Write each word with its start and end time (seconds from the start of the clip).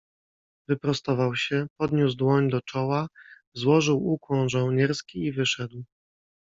"Wyprostował 0.69 1.35
się, 1.35 1.67
podniósł 1.79 2.15
dłoń 2.17 2.49
do 2.49 2.61
czoła, 2.61 3.07
złożył 3.55 4.07
ukłon 4.07 4.49
żołnierski 4.49 5.19
i 5.25 5.31
wyszedł." 5.31 5.83